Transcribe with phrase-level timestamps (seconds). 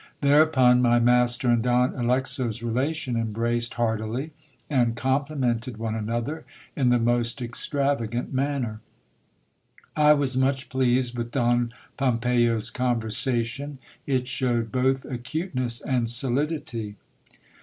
[0.21, 4.31] Thereupon my master and Don Alexo's relation embraced heartily,
[4.67, 6.43] and complimented one an other
[6.75, 8.79] in the most extravagant manner.
[9.95, 13.77] I was much pleased with Don Pom peyo's conversation,
[14.07, 16.95] it showed both acuteness and solidity.